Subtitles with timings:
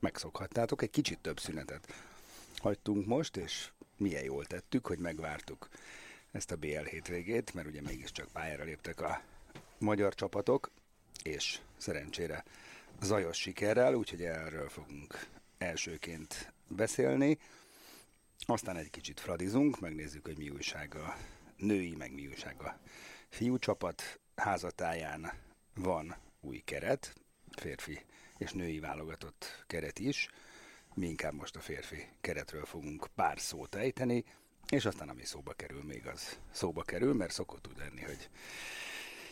[0.00, 1.92] megszokhattátok, egy kicsit több szünetet
[2.56, 5.68] hagytunk most, és milyen jól tettük, hogy megvártuk
[6.32, 9.22] ezt a BL hétvégét, mert ugye mégiscsak pályára léptek a
[9.78, 10.70] magyar csapatok,
[11.22, 12.44] és szerencsére
[13.02, 15.26] zajos sikerrel, úgyhogy erről fogunk
[15.58, 17.38] elsőként beszélni.
[18.46, 21.16] Aztán egy kicsit fradizunk, megnézzük, hogy mi újság a
[21.56, 22.78] női, meg mi újság a
[23.28, 25.32] fiú csapat házatáján
[25.74, 27.14] van új keret,
[27.50, 28.04] férfi
[28.38, 30.28] és női válogatott keret is.
[30.94, 34.24] Mi inkább most a férfi keretről fogunk pár szót ejteni,
[34.70, 38.28] és aztán ami szóba kerül még az szóba kerül, mert szokott úgy lenni, hogy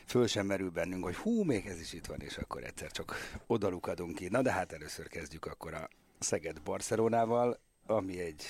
[0.07, 3.39] föl sem merül bennünk, hogy hú, még ez is itt van, és akkor egyszer csak
[3.47, 4.29] odalukadunk ki.
[4.29, 8.45] Na de hát először kezdjük akkor a Szeged Barcelonával, ami egy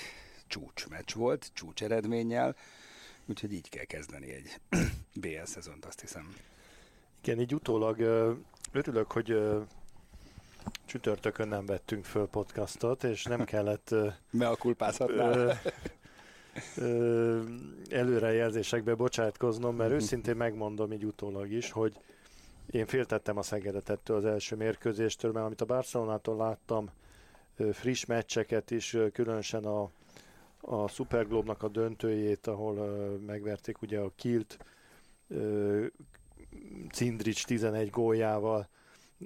[0.47, 2.57] csúcsmeccs volt, csúcs eredménnyel,
[3.27, 4.61] úgyhogy így kell kezdeni egy
[5.21, 6.35] BL szezont, azt hiszem.
[7.23, 8.01] Igen, így utólag
[8.73, 9.39] örülök, hogy
[10.85, 13.95] csütörtökön nem vettünk föl podcastot, és nem kellett
[14.31, 15.61] Me a kulpázhatnál.
[17.91, 21.99] előrejelzésekbe bocsátkoznom, mert őszintén megmondom így utólag is, hogy
[22.71, 26.91] én féltettem a Szegedet ettől az első mérkőzéstől, mert amit a Barcelonától láttam,
[27.73, 29.91] friss meccseket is, különösen a,
[30.61, 32.75] a Superglobnak a döntőjét, ahol
[33.27, 34.59] megverték ugye a Kilt,
[36.93, 38.69] Cindric 11 góljával,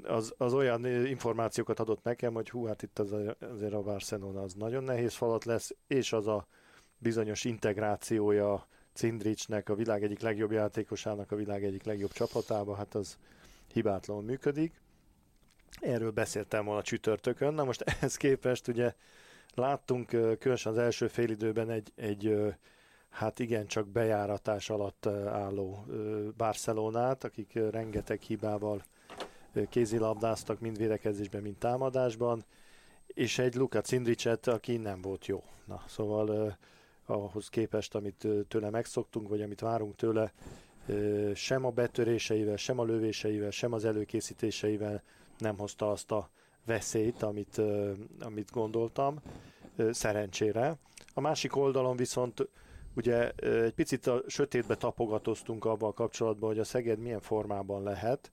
[0.02, 4.54] az, az olyan információkat adott nekem, hogy hú, hát itt az, azért a Barcelona az
[4.54, 6.46] nagyon nehéz falat lesz, és az a
[6.98, 13.18] bizonyos integrációja Cindricsnek, a világ egyik legjobb játékosának, a világ egyik legjobb csapatába, hát az
[13.72, 14.80] hibátlanul működik.
[15.80, 17.54] Erről beszéltem volna csütörtökön.
[17.54, 18.94] Na most ehhez képest ugye
[19.54, 20.06] láttunk
[20.38, 22.54] különösen az első félidőben egy, egy
[23.08, 25.84] hát igen, csak bejáratás alatt álló
[26.36, 28.82] Barcelonát, akik rengeteg hibával
[29.68, 32.44] kézilabdáztak, mind védekezésben, mind támadásban,
[33.06, 35.42] és egy Luka Cindricset, aki nem volt jó.
[35.64, 36.56] Na, szóval
[37.06, 40.32] ahhoz képest, amit tőle megszoktunk, vagy amit várunk tőle,
[41.34, 45.02] sem a betöréseivel, sem a lövéseivel, sem az előkészítéseivel
[45.38, 46.30] nem hozta azt a
[46.66, 47.60] veszélyt, amit,
[48.20, 49.20] amit gondoltam,
[49.90, 50.76] szerencsére.
[51.14, 52.48] A másik oldalon viszont
[52.94, 58.30] ugye egy picit a sötétbe tapogatoztunk abban a kapcsolatban, hogy a Szeged milyen formában lehet,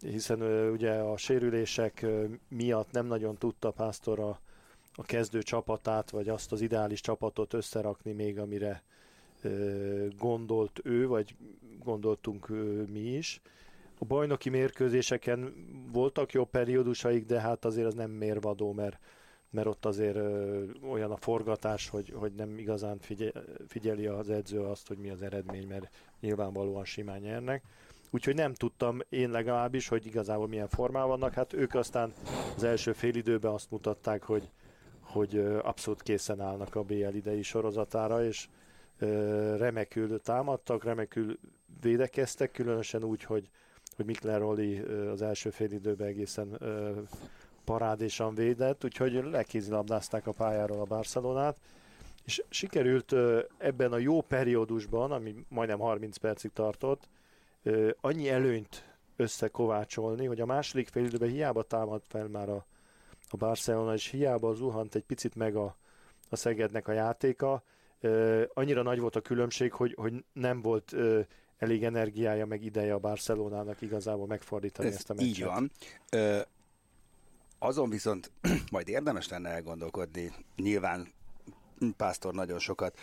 [0.00, 2.06] hiszen ugye a sérülések
[2.48, 4.40] miatt nem nagyon tudta Pásztor a,
[4.94, 8.82] a kezdő csapatát, vagy azt az ideális csapatot összerakni még, amire
[10.18, 11.34] gondolt ő, vagy
[11.84, 12.48] gondoltunk
[12.92, 13.40] mi is.
[13.98, 15.54] A bajnoki mérkőzéseken
[15.92, 18.98] voltak jó periódusaik, de hát azért az nem mérvadó, mert,
[19.50, 20.16] mert ott azért
[20.90, 22.98] olyan a forgatás, hogy, hogy nem igazán
[23.66, 27.62] figyeli az edző azt, hogy mi az eredmény, mert nyilvánvalóan simán nyernek
[28.10, 31.32] úgyhogy nem tudtam én legalábbis, hogy igazából milyen formában vannak.
[31.32, 32.12] Hát ők aztán
[32.56, 34.50] az első fél időben azt mutatták, hogy,
[35.00, 38.48] hogy abszolút készen állnak a BL idei sorozatára, és
[39.56, 41.38] remekül támadtak, remekül
[41.80, 43.50] védekeztek, különösen úgy, hogy,
[43.96, 44.78] hogy Mikler Roli
[45.12, 46.58] az első fél időben egészen
[47.64, 51.56] parádésan védett, úgyhogy lekézilabdázták a pályáról a Barcelonát,
[52.24, 53.14] és sikerült
[53.58, 57.08] ebben a jó periódusban, ami majdnem 30 percig tartott,
[58.00, 62.66] annyi előnyt összekovácsolni, hogy a második fél időben hiába támad fel már a,
[63.30, 65.76] a Barcelona, és hiába zuhant egy picit meg a,
[66.28, 67.62] a Szegednek a játéka,
[68.54, 70.94] annyira nagy volt a különbség, hogy, hogy nem volt
[71.58, 75.28] elég energiája, meg ideje a Barcelonának igazából megfordítani Ez ezt a meccset.
[75.28, 75.70] Így van.
[76.10, 76.38] Ö,
[77.58, 78.30] azon viszont
[78.70, 81.08] majd érdemes lenne elgondolkodni, nyilván
[81.96, 82.98] Pásztor nagyon sokat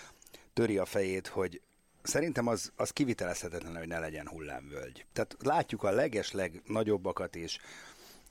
[0.53, 1.61] töri a fejét, hogy
[2.03, 5.05] szerintem az, az kivitelezhetetlen, hogy ne legyen hullámvölgy.
[5.13, 7.59] Tehát látjuk a leges legnagyobbakat is,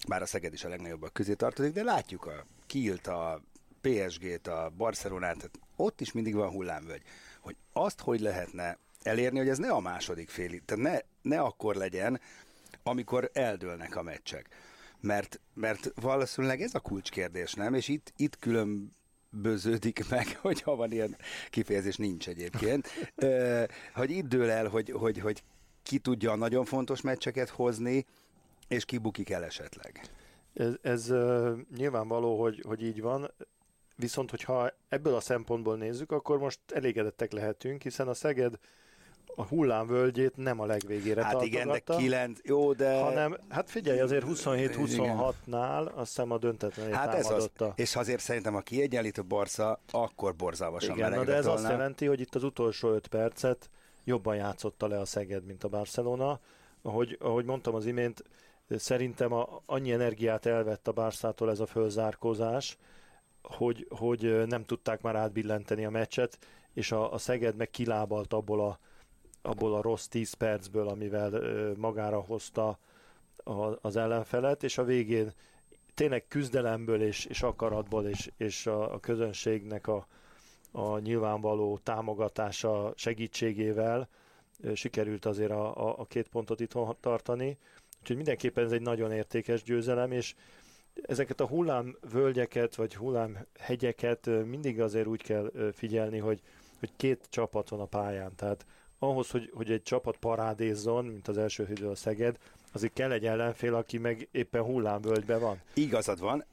[0.08, 3.42] bár a Szeged is a legnagyobbak közé tartozik, de látjuk a Kilt, a
[3.80, 7.02] PSG-t, a Barcelonát, tehát ott is mindig van hullámvölgy.
[7.40, 10.98] Hogy azt hogy lehetne elérni, hogy ez ne a második fél, tehát ne,
[11.30, 12.20] ne akkor legyen,
[12.82, 14.48] amikor eldőlnek a meccsek.
[15.00, 17.74] Mert, mert valószínűleg ez a kulcskérdés, nem?
[17.74, 18.38] És itt, itt
[19.32, 21.16] különböződik meg, hogyha van ilyen
[21.50, 22.88] kifejezés, nincs egyébként,
[23.94, 25.42] hogy itt dől el, hogy, hogy, hogy
[25.82, 28.06] ki tudja a nagyon fontos meccseket hozni,
[28.68, 30.00] és ki bukik el esetleg.
[30.54, 31.12] Ez, ez
[31.76, 33.30] nyilvánvaló, hogy, hogy így van,
[33.96, 38.58] viszont hogyha ebből a szempontból nézzük, akkor most elégedettek lehetünk, hiszen a Szeged
[39.36, 43.00] a hullámvölgyét nem a legvégére Hát igen, de 9, jó, de...
[43.00, 48.54] Hanem, hát figyelj, azért 27-26-nál azt hiszem a döntetlenét Hát ez az, és azért szerintem
[48.54, 52.88] a kiegyenlítő Barca akkor borzalmasan Igen, na de ez azt jelenti, hogy itt az utolsó
[52.88, 53.70] 5 percet
[54.04, 56.40] jobban játszotta le a Szeged, mint a Barcelona.
[56.82, 58.24] Ahogy, ahogy mondtam az imént,
[58.68, 62.76] szerintem a, annyi energiát elvett a Barszától ez a fölzárkózás,
[63.42, 66.38] hogy, hogy nem tudták már átbillenteni a meccset,
[66.74, 68.78] és a, a Szeged meg kilábalt abból a,
[69.42, 71.30] abból a rossz 10 percből, amivel
[71.76, 72.78] magára hozta
[73.80, 75.32] az ellenfelet, és a végén
[75.94, 80.06] tényleg küzdelemből és, és akaratból és, és a, a közönségnek a,
[80.72, 84.08] a nyilvánvaló támogatása segítségével
[84.74, 87.58] sikerült azért a, a, a két pontot itthon tartani.
[88.00, 90.34] Úgyhogy mindenképpen ez egy nagyon értékes győzelem, és
[91.02, 96.40] ezeket a hullámvölgyeket, vagy hullámhegyeket mindig azért úgy kell figyelni, hogy,
[96.78, 98.34] hogy két csapat van a pályán.
[98.36, 98.66] Tehát
[99.02, 102.36] ahhoz, hogy, hogy egy csapat parádézzon, mint az első hűdő a Szeged,
[102.72, 105.60] azért kell egy ellenfél, aki meg éppen hullámvölgyben van.
[105.74, 106.44] Igazad van,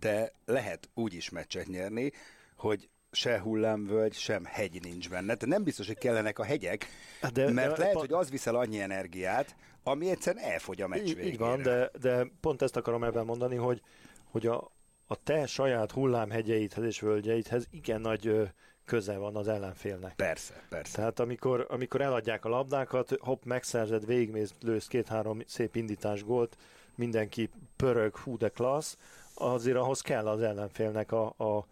[0.00, 2.12] de lehet úgy is meccset nyerni,
[2.56, 5.34] hogy se hullámvölgy, sem hegy nincs benne.
[5.34, 6.86] Tehát nem biztos, hogy kellenek a hegyek,
[7.32, 7.98] de, mert de, lehet, pa...
[7.98, 11.26] hogy az viszel annyi energiát, ami egyszerűen elfogy a meccs végére.
[11.26, 13.82] Így van, de, de pont ezt akarom ebben mondani, hogy,
[14.24, 14.70] hogy a,
[15.06, 18.50] a te saját hullámhegyeidhez és völgyeidhez igen nagy
[18.88, 20.14] köze van az ellenfélnek.
[20.14, 20.96] Persze, persze.
[20.96, 26.56] Tehát amikor, amikor eladják a labdákat, hopp, megszerzed, végigmész, lősz két-három szép indítás gólt,
[26.94, 28.96] mindenki pörög, hú de klassz,
[29.34, 31.66] azért ahhoz kell az ellenfélnek a, a,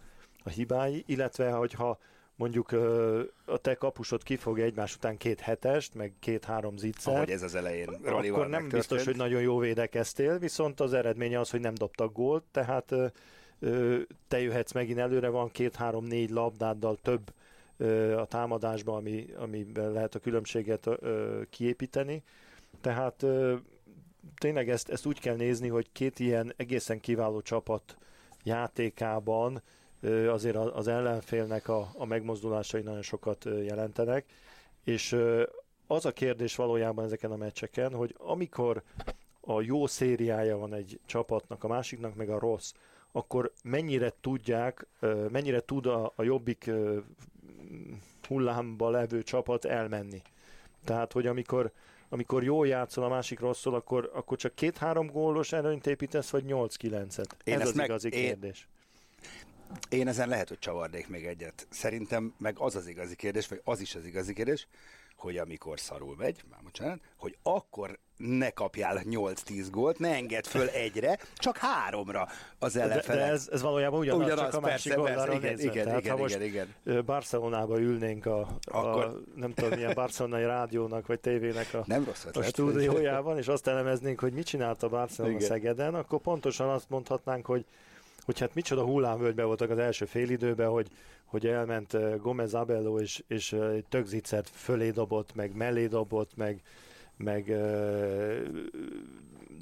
[0.45, 1.99] a hibái, illetve hogyha
[2.35, 2.73] mondjuk
[3.45, 7.15] a te kapusod kifogja egymás után két hetest, meg két-három ziccet.
[7.15, 11.51] Ahogy ez az elején Akkor nem biztos, hogy nagyon jó védekeztél, viszont az eredménye az,
[11.51, 12.95] hogy nem dobtak gólt, tehát
[14.29, 17.32] te jöhetsz megint előre, van két-három-négy labdáddal több
[18.17, 20.88] a támadásban, ami, amiben lehet a különbséget
[21.50, 22.23] kiépíteni.
[22.81, 23.25] Tehát
[24.38, 27.97] tényleg ezt, ezt úgy kell nézni, hogy két ilyen egészen kiváló csapat
[28.43, 29.62] játékában
[30.29, 34.25] azért az ellenfélnek a, a megmozdulásai nagyon sokat jelentenek,
[34.85, 35.17] és
[35.87, 38.82] az a kérdés valójában ezeken a meccseken, hogy amikor
[39.41, 42.73] a jó szériája van egy csapatnak, a másiknak meg a rossz,
[43.17, 44.87] akkor mennyire tudják,
[45.31, 46.71] mennyire tud a, a jobbik
[48.29, 50.23] hullámba levő csapat elmenni.
[50.85, 51.71] Tehát, hogy amikor,
[52.09, 57.37] amikor jól játszol, a másik rosszul, akkor, akkor csak két-három gólos előnyt építesz, vagy nyolc-kilencet?
[57.45, 58.59] Ez az meg, igazi kérdés.
[58.61, 58.75] Én
[59.91, 61.67] ezen lehet, hogy csavarnék még egyet.
[61.71, 64.67] Szerintem meg az az igazi kérdés, vagy az is az igazi kérdés,
[65.17, 70.69] hogy amikor szarul megy, már bocsánat, hogy akkor ne kapjál 8-10 gólt, ne engedd föl
[70.69, 72.29] egyre, csak háromra
[72.59, 73.07] az ellenfelet.
[73.07, 76.01] De, de ez, ez valójában ugyanaz, ugyanaz csak a másik persze, persze, igen, igen, Tehát,
[76.01, 77.05] igen, ha most igen, igen.
[77.05, 79.05] Barcelonába ülnénk a, Akkor...
[79.05, 83.67] a nem tudom, milyen barcelonai rádiónak vagy tévének a, nem rossz a stúdiójában, és azt
[83.67, 85.49] elemeznénk, hogy mit csinált a Barcelona igen.
[85.49, 87.65] Szegeden, akkor pontosan azt mondhatnánk, hogy
[88.27, 90.89] hogy hát micsoda hullámvölgybe voltak az első félidőben, hogy,
[91.25, 96.63] hogy elment Gomez Abello, és, és egy tögzicet fölé dobott, meg mellé dobott, meg,
[97.17, 98.49] meg uh,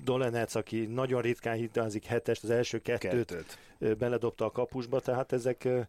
[0.04, 3.98] Dolenec, aki nagyon ritkán hitelzik hetest, az első kettőt, kettőt.
[3.98, 5.80] beledobta a kapusba, tehát ezek uh,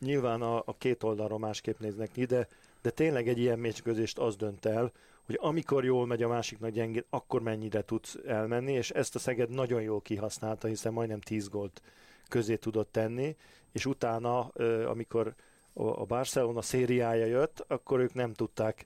[0.00, 2.48] nyilván a, a két oldalról másképp néznek ki, de,
[2.82, 4.92] de tényleg egy ilyen mérkőzést az dönt el,
[5.26, 9.50] hogy amikor jól megy a másiknak gyengén, akkor mennyire tudsz elmenni, és ezt a Szeged
[9.50, 11.82] nagyon jól kihasználta, hiszen majdnem 10 gólt
[12.32, 13.36] közé tudott tenni,
[13.72, 14.40] és utána,
[14.86, 15.34] amikor
[15.74, 18.84] a Barcelona szériája jött, akkor ők nem tudták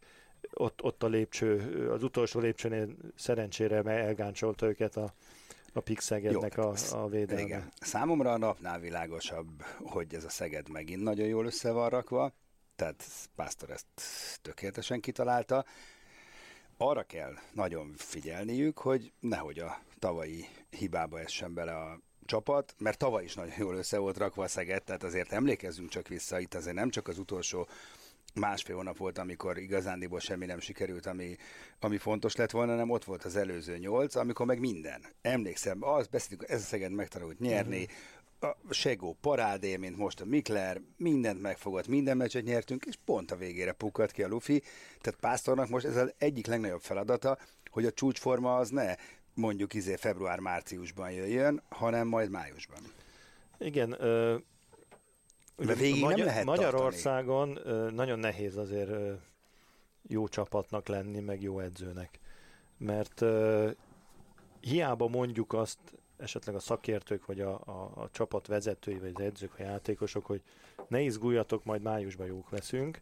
[0.53, 5.13] ott, ott a lépcső, az utolsó lépcsőnél szerencsére elgáncsolta őket a,
[5.73, 7.43] a Pixegednek a, a védelme.
[7.43, 7.73] Igen.
[7.81, 12.33] Számomra a napnál világosabb, hogy ez a Szeged megint nagyon jól össze van rakva,
[12.77, 13.87] tehát Pásztor ezt
[14.43, 15.65] tökéletesen kitalálta.
[16.77, 23.25] Arra kell nagyon figyelniük, hogy nehogy a tavalyi hibába essen bele a csapat, mert tavaly
[23.25, 26.77] is nagyon jól össze volt rakva a Szeged, tehát azért emlékezzünk csak vissza, itt azért
[26.77, 27.69] nem csak az utolsó
[28.35, 31.37] másfél hónap volt, amikor igazándiból semmi nem sikerült, ami,
[31.81, 35.03] ami fontos lett volna, nem ott volt az előző nyolc, amikor meg minden.
[35.23, 37.87] Emlékszem, az beszéltük, ez a Szeged megtanult nyerni,
[38.41, 43.37] a Segó parádé, mint most a Mikler, mindent megfogott, minden meccset nyertünk, és pont a
[43.37, 44.63] végére pukkadt ki a Luffy.
[45.01, 47.39] Tehát Pásztornak most ez az egyik legnagyobb feladata,
[47.71, 48.95] hogy a csúcsforma az ne
[49.37, 52.79] mondjuk izé február-márciusban jöjjön, hanem majd májusban.
[53.59, 54.37] Igen, ö,
[55.57, 58.91] De végig Magyar- nem lehet Magyarországon ö, nagyon nehéz azért
[60.09, 62.19] jó csapatnak lenni, meg jó edzőnek.
[62.77, 63.71] Mert ö,
[64.61, 65.79] hiába mondjuk azt
[66.17, 70.43] esetleg a szakértők, vagy a, a, a csapat vezetői, vagy az edzők, a játékosok, hogy
[70.89, 73.01] ne izguljatok, majd májusban jók leszünk.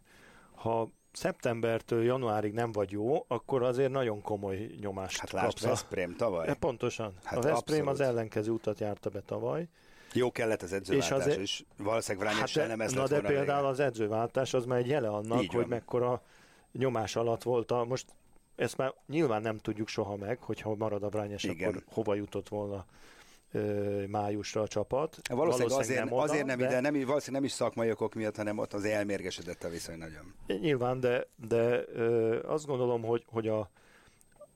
[0.55, 5.63] Ha szeptembertől januárig nem vagy jó, akkor azért nagyon komoly nyomást Hát kapsz.
[5.63, 6.47] a- Veszprém tavaly.
[6.47, 7.13] E, pontosan.
[7.23, 9.67] Hát Hát a Veszprém az ellenkező utat járta be tavaly.
[10.13, 13.61] Jó kellett az edzőváltás, és, azért- és valószínűleg Vrányicsel de, nem ez na de például
[13.61, 13.67] vége.
[13.67, 15.69] az edzőváltás az már egy jele annak, Így hogy van.
[15.69, 16.21] mekkora
[16.71, 18.05] nyomás alatt volt a, most
[18.55, 21.69] ezt már nyilván nem tudjuk soha meg, hogyha marad a Brányes, Igen.
[21.69, 22.85] akkor hova jutott volna
[24.07, 25.17] májusra a csapat.
[25.29, 28.35] Valószínűleg azért nem, oda, azért nem de, ide, nem, valószínűleg nem is szakmai okok miatt,
[28.35, 30.33] hanem ott az elmérgesedett a viszony nagyon.
[30.61, 31.85] Nyilván, de, de
[32.45, 33.69] azt gondolom, hogy, hogy a,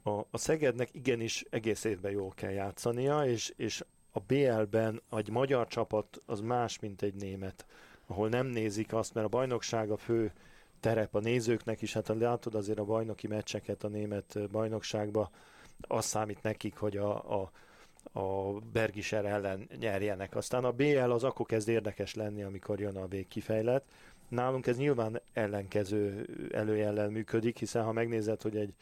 [0.04, 5.68] a, a Szegednek igenis egész évben jól kell játszania, és, és a BL-ben egy magyar
[5.68, 7.66] csapat az más, mint egy német,
[8.08, 10.32] ahol nem nézik azt, mert a bajnokság a fő
[10.80, 15.30] terep a nézőknek is, hát ha látod azért a bajnoki meccseket a német bajnokságba,
[15.82, 17.52] az számít nekik, hogy a, a,
[18.12, 20.36] a Bergiser ellen nyerjenek.
[20.36, 23.84] Aztán a BL az akkor kezd érdekes lenni, amikor jön a végkifejlet.
[24.28, 28.74] Nálunk ez nyilván ellenkező előjellel működik, hiszen ha megnézed, hogy egy,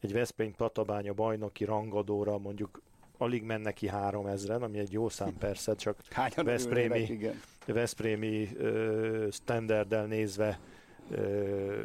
[0.00, 2.80] egy Veszprém Tatabánya bajnoki rangadóra mondjuk
[3.18, 5.96] alig menne ki három ezren, ami egy jó szám persze, csak
[6.36, 7.32] Veszprémi-.
[7.66, 10.58] Veszprémi ö, standarddel nézve
[11.10, 11.80] ö,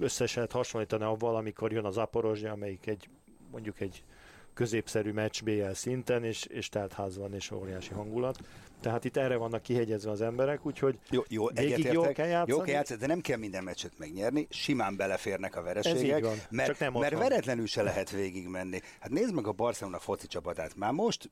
[0.00, 3.08] össze lehet hasonlítani avval, amikor jön az Aporozsja, amelyik egy
[3.50, 4.04] mondjuk egy
[4.54, 8.38] középszerű meccs BL szinten, és, és telt ház van, és óriási hangulat.
[8.80, 12.50] Tehát itt erre vannak kihegyezve az emberek, úgyhogy Jó, jó, Végig jól kell játszani?
[12.50, 16.68] Jó kell játszani, de nem kell minden meccset megnyerni, simán beleférnek a vereségek, van, mert,
[16.68, 17.22] csak nem mert van.
[17.22, 18.80] veretlenül se lehet végigmenni.
[19.00, 21.30] Hát nézd meg a Barcelona foci csapatát, már most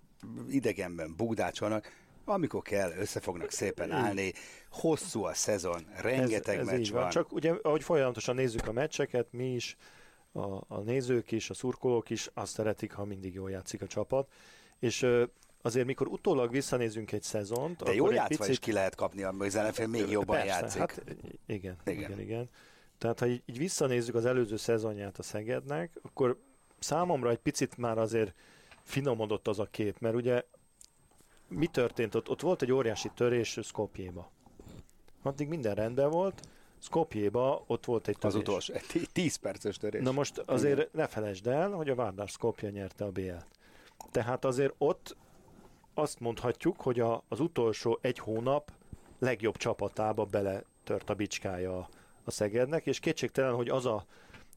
[0.48, 1.92] idegenben bugdácsolnak,
[2.24, 4.32] amikor kell, össze fognak szépen állni,
[4.70, 7.00] hosszú a szezon, rengeteg ez, ez meccs van.
[7.00, 7.10] van.
[7.10, 9.76] Csak ugye, ahogy folyamatosan nézzük a meccseket, mi is,
[10.32, 14.32] a, a nézők is, a szurkolók is azt szeretik, ha mindig jól játszik a csapat.
[14.78, 15.06] És
[15.62, 18.48] azért, mikor utólag visszanézünk egy szezont, De jól játszva picit...
[18.52, 20.80] is ki lehet kapni, amikor az ellenfél még jobban Persze, játszik.
[20.80, 21.76] Hát, igen, Igen.
[21.84, 22.48] igen, igen, igen.
[22.98, 26.40] Tehát, ha így, így visszanézzük az előző szezonját a Szegednek, akkor
[26.78, 28.34] számomra egy picit már azért
[28.82, 30.44] finomodott az a kép, mert ugye
[31.48, 32.28] mi történt ott?
[32.28, 34.30] Ott volt egy óriási törés Skopjéba.
[35.22, 36.40] Addig minden rendben volt,
[36.80, 38.34] Skopjéba ott volt egy törés.
[38.34, 40.02] Az utolsó, egy 10 perces törés.
[40.02, 43.46] Na most azért ne felejtsd el, hogy a Vardar Skopje nyerte a BL-t.
[44.10, 45.16] Tehát azért ott
[45.94, 48.72] azt mondhatjuk, hogy a, az utolsó egy hónap
[49.18, 51.88] legjobb csapatába beletört a bicskája a,
[52.24, 54.04] a Szegednek, és kétségtelen, hogy az a,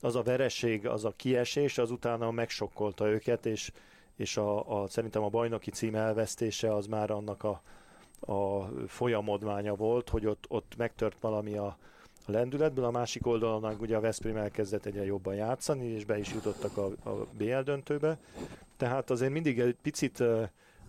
[0.01, 3.71] az a vereség, az a kiesés, az utána megsokkolta őket, és,
[4.15, 7.61] és a, a, szerintem a bajnoki cím elvesztése az már annak a,
[8.33, 11.77] a folyamodmánya volt, hogy ott, ott megtört valami a,
[12.27, 16.33] a lendületből, a másik oldalon ugye a Veszprém elkezdett egyre jobban játszani, és be is
[16.33, 18.17] jutottak a, a BL döntőbe.
[18.77, 20.23] Tehát azért mindig egy picit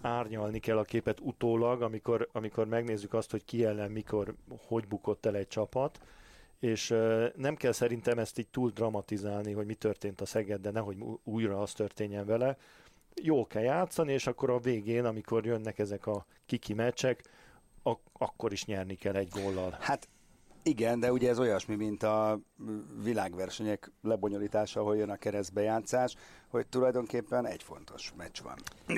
[0.00, 4.34] árnyalni kell a képet utólag, amikor, amikor megnézzük azt, hogy ki ellen, mikor,
[4.66, 6.00] hogy bukott el egy csapat,
[6.60, 6.88] és
[7.36, 11.60] nem kell szerintem ezt így túl dramatizálni, hogy mi történt a Szeged, de nehogy újra
[11.60, 12.56] az történjen vele.
[13.22, 17.22] Jó kell játszani, és akkor a végén, amikor jönnek ezek a kiki meccsek,
[17.82, 19.76] ak- akkor is nyerni kell egy góllal.
[19.80, 20.08] Hát
[20.66, 22.40] igen, de ugye ez olyasmi, mint a
[23.02, 26.14] világversenyek lebonyolítása, ahol jön a keresztbejátszás,
[26.48, 28.54] hogy tulajdonképpen egy fontos meccs van.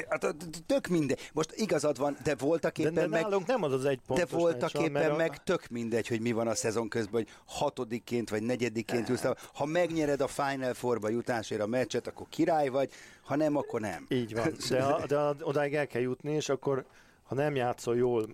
[0.09, 1.31] Hát tök mindegy.
[1.33, 3.27] Most igazad van, de voltak éppen de meg...
[3.47, 6.33] nem az az egy De voltak meccs van, éppen a- meg tök mindegy, hogy mi
[6.33, 9.27] van a szezon közben, hogy hatodikként vagy negyedikként jussz.
[9.55, 12.93] Ha megnyered a Final Four-ba jutásért a meccset, akkor király vagy,
[13.23, 14.07] ha nem, akkor nem.
[14.09, 16.85] Így van, de, a, de a, odáig el kell jutni, és akkor
[17.23, 18.27] ha nem játszol jól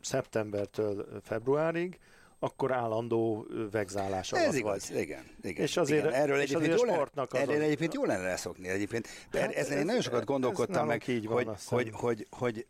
[0.00, 1.98] szeptembertől februárig,
[2.38, 5.00] akkor állandó ö, vegzálás alatt Ez igaz, vagy.
[5.00, 5.24] igen.
[5.42, 6.20] igen És azért- igen.
[6.20, 8.68] Erről és egyébként azért a jó lenne, sportnak az erről egyébként jó lenne leszokni.
[8.68, 9.08] Egyébként.
[9.30, 11.78] De Hát ezen én ez- nagyon sokat ez gondolkodtam meg, így van, hogy, hiszem.
[11.78, 12.66] hogy, hogy, hogy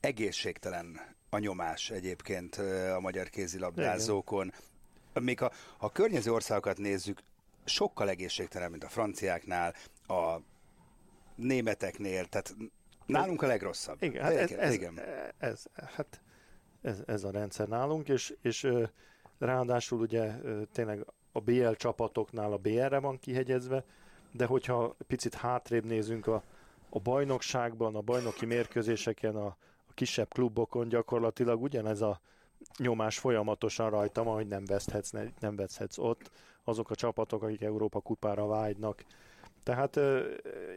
[0.00, 1.00] egészségtelen
[1.30, 2.56] a nyomás egyébként
[2.96, 4.52] a magyar kézilabdázókon.
[5.20, 7.20] Még ha, ha a környező országokat nézzük,
[7.64, 9.74] sokkal egészségtelen, mint a franciáknál,
[10.06, 10.36] a
[11.34, 12.54] németeknél, tehát
[13.06, 14.02] nálunk a legrosszabb.
[14.02, 15.00] Igen, hát ez, igen, ez, igen.
[15.38, 15.62] ez,
[15.96, 16.20] hát
[16.82, 18.68] ez, ez a rendszer nálunk, és, és
[19.38, 20.32] ráadásul ugye
[20.72, 23.84] tényleg a BL csapatoknál a BR-re van kihegyezve,
[24.32, 26.42] de hogyha picit hátrébb nézünk a,
[26.90, 29.46] a bajnokságban, a bajnoki mérkőzéseken, a,
[29.86, 32.20] a kisebb klubokon gyakorlatilag ugyanez a
[32.78, 36.30] nyomás folyamatosan rajtam, hogy nem veszthetsz, nem veszhetsz ott.
[36.64, 39.04] Azok a csapatok, akik Európa kupára vágynak.
[39.62, 40.22] Tehát e,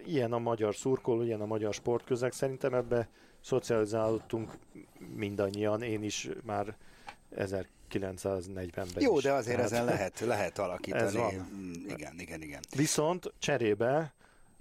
[0.05, 2.31] ilyen a magyar szurkoló, ilyen a magyar sportközeg.
[2.31, 3.09] Szerintem ebbe
[3.41, 4.51] szocializálódtunk
[5.15, 6.75] mindannyian, én is már
[7.35, 9.23] 1940-ben Jó, is.
[9.23, 11.03] de azért Tehát ezen lehet, lehet alakítani.
[11.03, 11.33] Ez van.
[11.33, 12.61] Mm, Igen, igen, igen.
[12.75, 14.13] Viszont cserébe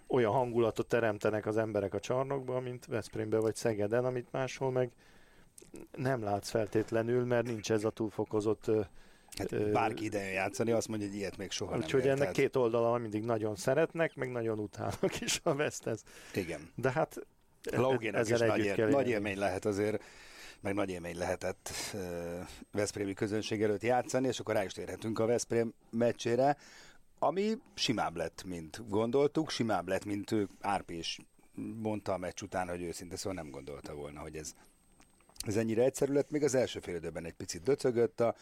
[0.06, 4.90] olyan hangulatot teremtenek az emberek a csarnokban, mint Veszprémbe vagy Szegeden, amit máshol meg
[5.96, 8.70] nem látsz feltétlenül, mert nincs ez a túlfokozott
[9.38, 12.56] Hát bárki ide játszani, azt mondja, hogy ilyet még soha Úgyhogy nem ennek ért, két
[12.56, 16.02] oldala mindig nagyon szeretnek, meg nagyon utálnak is a Veszthez.
[16.34, 16.70] Igen.
[16.74, 17.26] De hát
[17.62, 20.02] Laugének is nagy, él, nagy élmény lehet azért,
[20.60, 22.00] meg nagy élmény lehetett uh,
[22.72, 26.56] Veszprémi közönség előtt játszani, és akkor rá is térhetünk a Veszprém meccsére,
[27.18, 31.18] ami simább lett, mint gondoltuk, simább lett, mint ő Árpi is
[31.82, 34.54] mondta a meccs után, hogy őszinte szóval nem gondolta volna, hogy ez,
[35.46, 36.30] ez ennyire egyszerű lett.
[36.30, 38.34] Még az első fél időben egy picit döcögött a,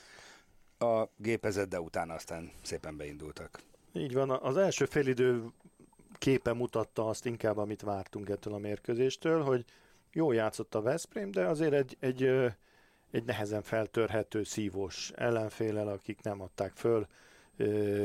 [0.85, 3.61] a gépezet, de utána aztán szépen beindultak.
[3.93, 5.45] Így van, az első félidő
[6.19, 9.65] képe mutatta azt inkább, amit vártunk ettől a mérkőzéstől, hogy
[10.13, 12.25] jó játszott a Veszprém, de azért egy, egy,
[13.11, 17.07] egy nehezen feltörhető szívós ellenfélel, akik nem adták föl,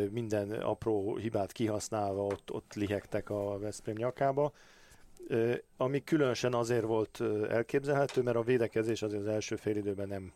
[0.09, 4.53] minden apró hibát kihasználva ott, ott lihegtek a Veszprém nyakába.
[5.77, 10.33] Ami különösen azért volt elképzelhető, mert a védekezés azért az első félidőben nem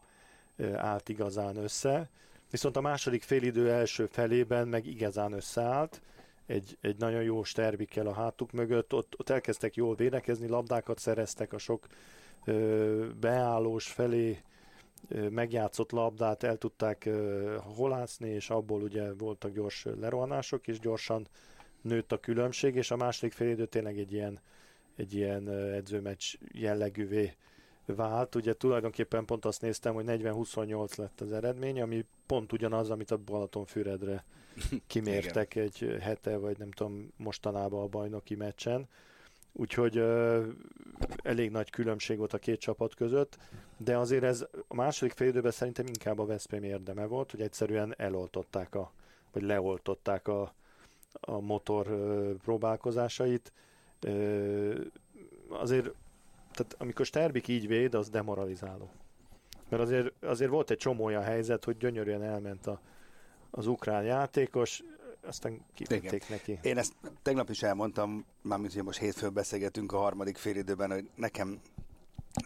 [0.56, 2.10] ö, állt igazán össze,
[2.52, 6.02] viszont a második félidő első felében meg igazán összeállt,
[6.48, 11.54] egy, egy nagyon jó sterbikkel a hátuk mögött, ott, ott elkezdtek jól védekezni, labdákat szereztek
[11.54, 11.88] a sok
[12.46, 14.42] ö, beállós felé
[15.08, 21.28] ö, megjátszott labdát el tudták ö, holászni, és abból ugye voltak gyors lerohanások, és gyorsan
[21.82, 24.40] nőtt a különbség, és a második félidő tényleg egy ilyen,
[24.96, 27.34] egy ilyen edzőmeccs jellegűvé
[27.96, 28.36] vált.
[28.36, 33.18] Ugye tulajdonképpen pont azt néztem, hogy 40-28 lett az eredmény, ami pont ugyanaz, amit a
[33.18, 34.24] Balatonfüredre
[34.88, 38.88] kimértek egy hete, vagy nem tudom, mostanában a bajnoki meccsen.
[39.60, 40.44] Úgyhogy ö,
[41.24, 43.38] elég nagy különbség volt a két csapat között,
[43.78, 47.94] de azért ez a második fél időben szerintem inkább a Veszprém érdeme volt, hogy egyszerűen
[47.98, 48.92] eloltották a,
[49.32, 50.54] vagy leoltották a,
[51.12, 53.52] a motor ö, próbálkozásait.
[54.00, 54.80] Ö,
[55.50, 55.92] azért,
[56.58, 58.92] tehát amikor Sterbik így véd, az demoralizáló.
[59.70, 62.82] Mert azért, azért volt egy csomó olyan helyzet, hogy gyönyörűen elment a,
[63.52, 64.84] az ukrán játékos,
[65.22, 66.60] aztán kivették neki.
[66.62, 71.62] Én ezt tegnap is elmondtam, mármint, hogy most hétfőn beszélgetünk a harmadik félidőben, hogy nekem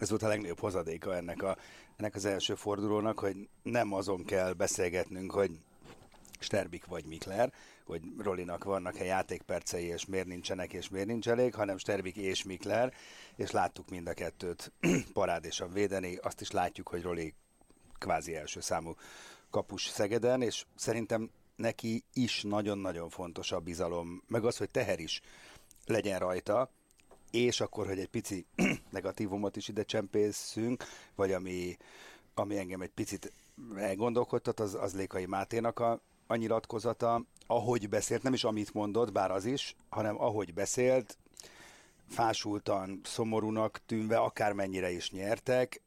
[0.00, 1.56] ez volt a legnagyobb hozadéka ennek, a,
[1.96, 5.50] ennek az első fordulónak, hogy nem azon kell beszélgetnünk, hogy
[6.42, 7.52] Sterbik vagy Mikler,
[7.84, 12.92] hogy Rolinak vannak-e játékpercei, és miért nincsenek, és miért nincs elég, hanem Sterbik és Mikler,
[13.36, 14.72] és láttuk mind a kettőt.
[15.12, 17.34] Parádésan védeni, azt is látjuk, hogy Roli
[17.98, 18.94] kvázi első számú
[19.50, 25.20] kapus Szegeden, és szerintem neki is nagyon-nagyon fontos a bizalom, meg az, hogy teher is
[25.86, 26.70] legyen rajta,
[27.30, 28.46] és akkor, hogy egy pici
[28.90, 31.76] negatívumot is ide csempészünk, vagy ami,
[32.34, 33.32] ami engem egy picit
[33.76, 39.30] elgondolkodtat, az, az Lékai Máténak a, a nyilatkozata, ahogy beszélt, nem is amit mondott, bár
[39.30, 41.18] az is, hanem ahogy beszélt,
[42.08, 45.82] fásultan, szomorúnak tűnve, akármennyire is nyertek,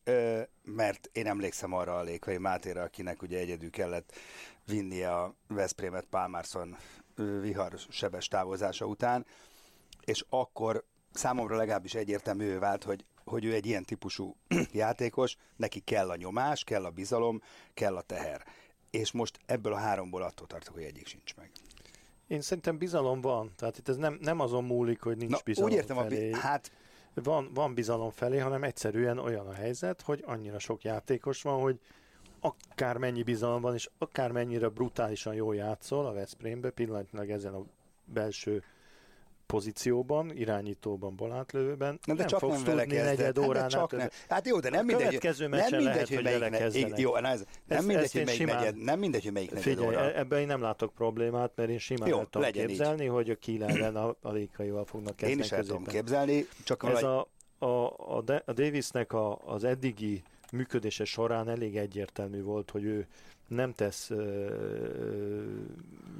[0.63, 4.13] mert én emlékszem arra a Lékai Mátéra, akinek ugye egyedül kellett
[4.65, 6.77] vinnie a Veszprémet Pálmárszon
[7.15, 9.25] ö, vihar sebes távozása után,
[10.05, 14.35] és akkor számomra legalábbis egyértelmű vált, hogy, hogy ő egy ilyen típusú
[14.71, 17.41] játékos, neki kell a nyomás, kell a bizalom,
[17.73, 18.45] kell a teher.
[18.99, 21.51] És most ebből a háromból attól tartok, hogy egyik sincs meg.
[22.27, 25.69] Én szerintem bizalom van, tehát itt ez nem, nem azon múlik, hogy nincs Na, bizalom
[25.69, 26.29] úgy értem, a felé.
[26.29, 26.71] bi- hát
[27.13, 31.79] van, van bizalom felé, hanem egyszerűen olyan a helyzet, hogy annyira sok játékos van, hogy
[32.39, 37.63] akármennyi bizalom van, és akármennyire brutálisan jól játszol a Veszprémbe, pillanatnyilag ezen a
[38.05, 38.63] belső
[39.45, 44.09] pozícióban, irányítóban, balátlövőben, Nem, de nem csak fogsz nem tudni negyed de órán csak nem.
[44.29, 46.99] Hát jó, de nem A mindegy, következő nem mindegy, lehet, hogy melyik ne-.
[47.01, 49.31] Jó, na ez, nem Ezt- mindegy, ezt hogy én melyik simán- negyed, nem mindegy, hogy
[49.33, 49.99] melyik negyed Figyelj, óra.
[49.99, 52.69] e- ebben én nem látok problémát, mert én simán Jó, el tudom legyen így.
[52.69, 56.83] képzelni, hogy a Kiel a, a lékaival fognak Én kezdeni is el tudom képzelni, csak
[56.83, 57.27] Ez a,
[57.57, 63.07] a, a, a Davisnek a, az eddigi működése során elég egyértelmű volt, hogy ő
[63.47, 65.43] nem tesz ö,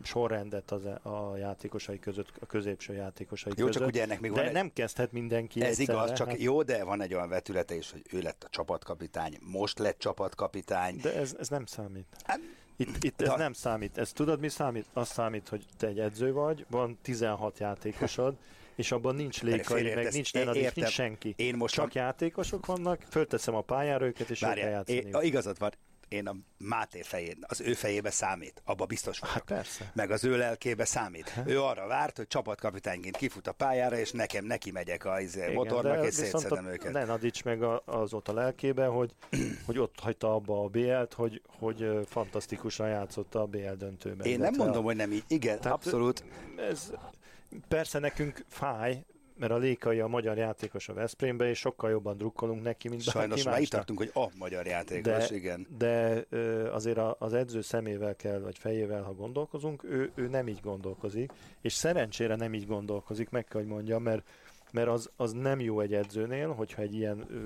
[0.03, 3.81] sorrendet az, a játékosai között, a középső játékosai Jó, között.
[3.81, 6.41] csak ugye ennek még de van egy- nem kezdhet mindenki Ez egyszerre, igaz, csak hát,
[6.41, 10.99] jó, de van egy olyan vetülete is, hogy ő lett a csapatkapitány, most lett csapatkapitány.
[11.01, 12.05] De ez, ez nem számít.
[12.23, 12.39] Hát,
[12.77, 13.97] Itt, itt De ez a- nem számít.
[13.97, 14.85] Ez tudod, mi számít?
[14.93, 18.35] Az számít, hogy te egy edző vagy, van 16 játékosod,
[18.75, 20.73] és abban nincs lékai, meg nincs Nenadic, értem.
[20.83, 21.33] nincs senki.
[21.37, 24.97] Én most Csak játékosok vannak, fölteszem a pályára őket, és ők Várjál, játszani.
[24.97, 25.71] én, igazad van,
[26.07, 29.35] én a Máté fején, az ő fejébe számít, abba biztos vagyok.
[29.35, 29.91] Hát persze.
[29.93, 31.33] Meg az ő lelkébe számít.
[31.45, 35.53] Ő arra várt, hogy csapatkapitányként kifut a pályára, és nekem neki megyek a izé, Igen,
[35.53, 36.91] motornak, és szétszedem a őket.
[36.91, 39.15] Nenadic meg a, az ott a lelkébe, hogy,
[39.65, 44.27] hogy ott hagyta abba a BL-t, hogy, hogy fantasztikusan játszotta a BL döntőben.
[44.27, 45.23] Én nem mondom, a, hogy nem így.
[45.27, 46.23] Igen, Tehát- abszolút.
[46.69, 46.91] ez
[47.67, 49.03] persze nekünk fáj,
[49.37, 53.29] mert a Lékai a magyar játékos a Veszprémbe, és sokkal jobban drukkolunk neki, mint Sajnos
[53.43, 55.67] bárki már itt tartunk, hogy a magyar játékos, igen.
[55.77, 60.47] de ö, azért a- az edző szemével kell, vagy fejével, ha gondolkozunk, ő, ő nem
[60.47, 64.27] így gondolkozik, és szerencsére nem így gondolkozik, meg kell, hogy mondjam, mert,
[64.71, 67.43] mert az, az nem jó egy edzőnél, hogyha egy ilyen ö,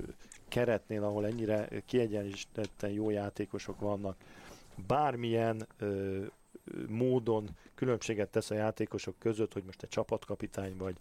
[0.47, 4.17] keretnél, ahol ennyire kiegyenlítetten jó játékosok vannak,
[4.87, 6.17] bármilyen ö,
[6.87, 10.95] módon különbséget tesz a játékosok között, hogy most egy csapatkapitány vagy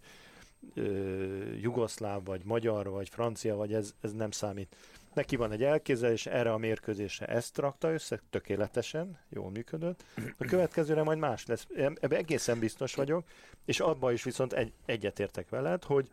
[0.75, 4.75] ö, jugoszláv, vagy magyar, vagy francia, vagy ez, ez nem számít.
[5.13, 10.03] Neki van egy elképzelés, erre a mérkőzésre ezt rakta össze, tökéletesen, jól működött.
[10.37, 11.67] A következőre majd más lesz.
[11.75, 13.23] Ebben egészen biztos vagyok,
[13.65, 16.09] és abban is viszont egy, egyetértek veled, hogy,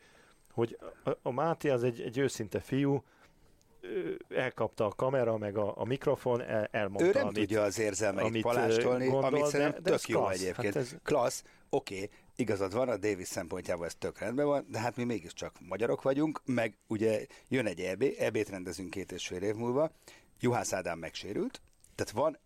[0.53, 3.03] hogy a, a Máté az egy, egy őszinte fiú,
[4.29, 8.27] elkapta a kamera, meg a, a mikrofon, el, elmondta, Ő nem amit, tudja az érzelmeit
[8.27, 10.41] amit, palástolni, gondol, amit szerintem de tök jó klassz.
[10.41, 10.75] egyébként.
[10.75, 14.97] Hát ez- Klassz, oké, igazad van, a Davis szempontjából ez tök rendben van, de hát
[14.97, 19.55] mi mégiscsak magyarok vagyunk, meg ugye jön egy EB, EB-t rendezünk két és fél év
[19.55, 19.91] múlva,
[20.41, 21.61] Juhász Ádám megsérült,
[21.95, 22.39] tehát van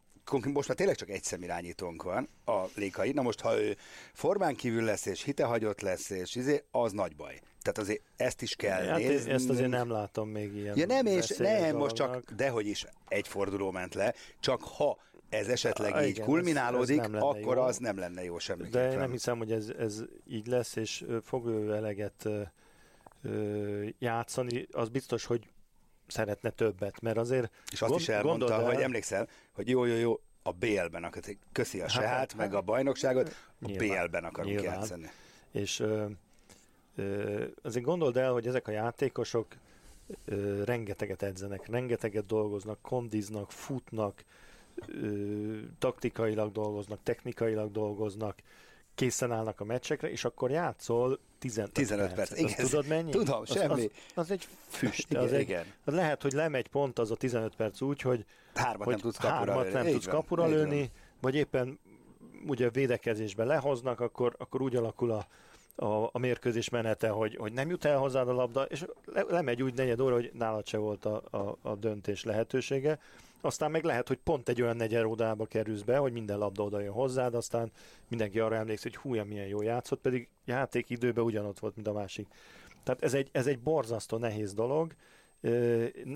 [0.52, 3.12] most már tényleg csak egy szemirányítónk van, a Lékai.
[3.12, 3.76] Na most, ha ő
[4.12, 7.40] formán kívül lesz, és hitehagyott lesz, és izé, az nagy baj.
[7.62, 9.30] Tehát azért ezt is kell Hát nézni.
[9.30, 12.34] ezt azért nem látom még ilyen Ja nem, és nem, most csak, dolognak.
[12.36, 14.98] dehogy is egy forduló ment le, csak ha
[15.30, 17.62] ez esetleg Ah, így igen, kulminálódik, ez- ez nem akkor jó.
[17.62, 18.90] az nem lenne jó De semmiképpen.
[18.90, 22.28] én nem hiszem, hogy ez, ez így lesz, és fog ő eleget
[23.22, 24.66] ö, játszani.
[24.72, 25.48] Az biztos, hogy
[26.06, 29.94] szeretne többet, mert azért És azt gond- is elmondta, el- hogy emlékszel, hogy jó, jó,
[29.96, 33.28] jó, a BL-ben akar, köszi a Hát, sehát, hát, meg a bajnokságot,
[33.62, 34.74] a BL-ben akarunk nyilván.
[34.78, 35.10] játszani.
[35.50, 36.06] És ö,
[36.96, 39.46] ö, azért gondold el, hogy ezek a játékosok
[40.24, 44.24] ö, rengeteget edzenek, rengeteget dolgoznak, kondiznak, futnak,
[44.86, 48.38] ö, taktikailag dolgoznak, technikailag dolgoznak,
[48.94, 52.38] készen állnak a meccsekre, és akkor játszol 15, 15 perc.
[52.38, 53.10] Igen, tudod mennyi?
[53.10, 53.72] tudom, az, semmi.
[53.72, 55.10] Az, az egy füst.
[55.10, 55.64] Igen, az egy, igen.
[55.84, 59.16] Az lehet, hogy lemegy pont az a 15 perc úgy, hogy, Hármat hogy nem tudsz
[59.16, 59.76] kapura hármat lőni.
[59.76, 60.50] nem Így tudsz van, kapura van.
[60.50, 61.78] lőni, vagy éppen
[62.46, 65.26] ugye védekezésbe lehoznak, akkor, akkor úgy alakul a,
[65.80, 69.62] a, a mérkőzés menete, hogy, hogy nem jut el hozzád a labda, és le, lemegy
[69.62, 72.98] úgy negyed óra, hogy nálad se volt a, a, a döntés lehetősége.
[73.40, 76.80] Aztán meg lehet, hogy pont egy olyan negyed órába kerülsz be, hogy minden labda oda
[76.80, 77.70] jön hozzád, aztán
[78.08, 81.92] mindenki arra emlékszik, hogy húja milyen jó játszott, pedig játék időben ugyanott volt, mint a
[81.92, 82.28] másik.
[82.82, 84.94] Tehát ez egy, ez egy borzasztó nehéz dolog,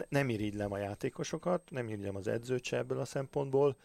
[0.08, 3.76] nem irigylem a játékosokat, nem irigylem az edzőt se ebből a szempontból.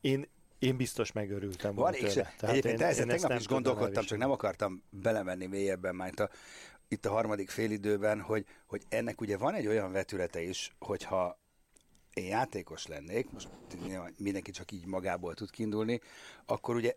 [0.00, 0.26] Én,
[0.58, 2.34] én biztos megörültem Van, és tőle.
[2.40, 6.30] egyébként ezen ezt tegnap nem is gondolkodtam, csak nem akartam belemenni mélyebben már itt a,
[6.88, 11.40] itt a harmadik félidőben, hogy, hogy ennek ugye van egy olyan vetülete is, hogyha
[12.14, 13.48] én játékos lennék, most
[14.16, 16.00] mindenki csak így magából tud kiindulni,
[16.46, 16.94] akkor ugye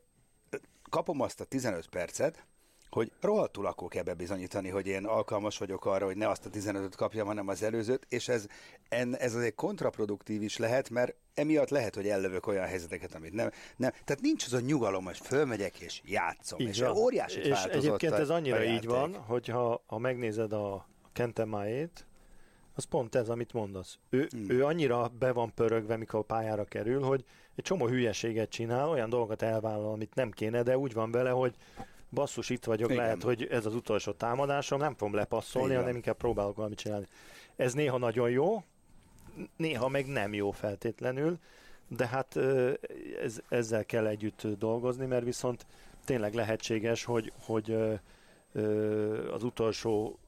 [0.89, 2.45] kapom azt a 15 percet,
[2.91, 6.95] hogy rohadtul akkor kell bebizonyítani, hogy én alkalmas vagyok arra, hogy ne azt a 15-öt
[6.95, 8.45] kapjam, hanem az előzőt, és ez,
[8.89, 13.51] en, ez azért kontraproduktív is lehet, mert emiatt lehet, hogy ellövök olyan helyzeteket, amit nem,
[13.75, 13.91] nem.
[13.91, 16.59] Tehát nincs az a nyugalom, hogy fölmegyek és játszom.
[16.59, 16.97] Így és van.
[16.97, 22.05] óriási És egyébként ez annyira így van, hogy ha, ha megnézed a Kentemáét,
[22.73, 23.97] az pont ez, amit mondasz.
[24.09, 24.49] Ő, Hmm.
[24.49, 27.23] ő annyira be van pörögve, mikor a pályára kerül, hogy
[27.55, 31.55] egy csomó hülyeséget csinál, olyan dolgokat elvállal, amit nem kéne, de úgy van vele, hogy
[32.11, 33.03] basszus, itt vagyok, Igen.
[33.03, 35.77] lehet, hogy ez az utolsó támadásom, nem fogom lepasszolni, van.
[35.77, 37.07] hanem inkább próbálok valamit csinálni.
[37.55, 38.63] Ez néha nagyon jó,
[39.57, 41.37] néha meg nem jó feltétlenül,
[41.87, 42.39] de hát
[43.21, 45.65] ez, ezzel kell együtt dolgozni, mert viszont
[46.05, 47.71] tényleg lehetséges, hogy, hogy
[49.31, 50.19] az utolsó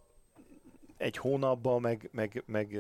[0.98, 2.80] egy hónapban meg, meg, meg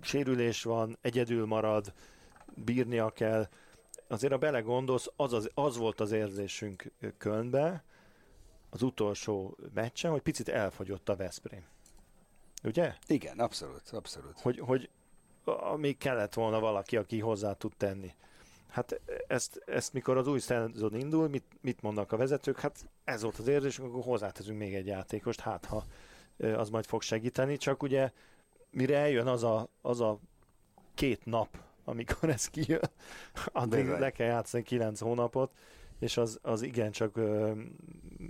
[0.00, 1.92] sérülés van, egyedül marad,
[2.54, 3.48] bírnia kell.
[4.08, 7.84] Azért, ha belegondolsz, az, az, az volt az érzésünk Kölnbe,
[8.70, 11.64] az utolsó meccsen, hogy picit elfogyott a Veszprém.
[12.64, 12.94] Ugye?
[13.06, 14.40] Igen, abszolút, abszolút.
[14.40, 14.90] Hogy, hogy
[15.76, 18.14] még kellett volna valaki, aki hozzá tud tenni.
[18.68, 22.60] Hát ezt, ezt mikor az új szezon indul, mit, mit mondnak a vezetők?
[22.60, 25.84] Hát ez volt az érzés, akkor hozzáteszünk még egy játékost, hát ha
[26.38, 28.10] az majd fog segíteni, csak ugye
[28.70, 30.18] mire eljön az a, az a
[30.94, 32.90] két nap, amikor ez kijön,
[33.52, 35.52] addig le kell játszani kilenc hónapot,
[35.98, 37.20] és az, az igencsak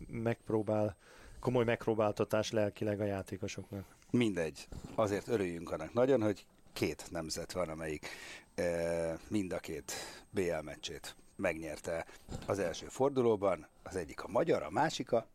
[0.08, 0.96] megpróbál,
[1.40, 3.84] komoly megpróbáltatás lelkileg a játékosoknak.
[4.10, 4.68] Mindegy.
[4.94, 8.08] Azért örüljünk annak nagyon, hogy két nemzet van, amelyik
[8.54, 9.92] e, mind a két
[10.30, 12.06] BL meccsét megnyerte
[12.46, 13.66] az első fordulóban.
[13.82, 15.26] Az egyik a magyar, a másik a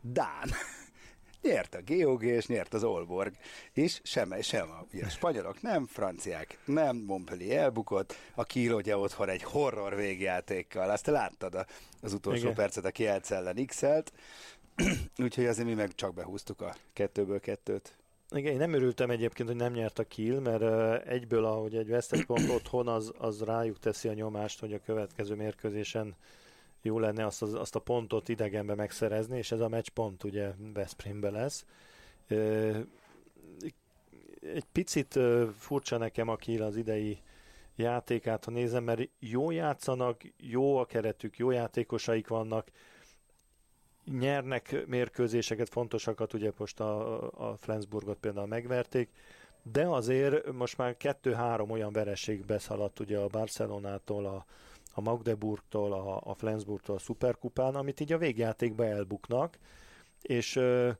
[0.00, 0.50] Dán.
[1.42, 3.34] Nyert a GOG és nyert az Olborg,
[3.72, 8.96] és sem, sem a, ugye, a spanyolok nem, franciák nem, Montpellier elbukott, a Kiel ugye
[8.96, 11.66] otthon egy horror végjátékkal, azt láttad a,
[12.00, 12.54] az utolsó Igen.
[12.54, 13.82] percet, a Kielc ellen x
[15.24, 17.96] úgyhogy azért mi meg csak behúztuk a kettőből kettőt.
[18.30, 22.24] Igen, én nem örültem egyébként, hogy nem nyert a Kiel, mert egyből, ahogy egy vesztett
[22.24, 26.16] pont otthon, az, az rájuk teszi a nyomást, hogy a következő mérkőzésen
[26.86, 31.30] jó lenne azt, azt a pontot idegenbe megszerezni, és ez a meccs pont ugye Veszprémbe
[31.30, 31.64] lesz.
[34.40, 35.18] Egy picit
[35.56, 37.18] furcsa nekem a Kiel az idei
[37.76, 42.70] játékát, ha nézem, mert jó játszanak, jó a keretük, jó játékosaik vannak,
[44.04, 49.10] nyernek mérkőzéseket, fontosakat, ugye most a, a Flensburgot például megverték,
[49.62, 54.46] de azért most már kettő-három olyan vereség beszaladt ugye a Barcelonától, a,
[54.96, 59.58] a Magdeburgtól, a, a Flensburgtól a Superkupán, amit így a végjátékba elbuknak,
[60.22, 60.90] és ö,